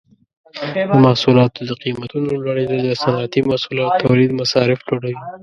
[0.91, 5.17] د محصولاتو د قیمتونو لوړیدل د صنعتي محصولاتو تولید مصارف لوړوي.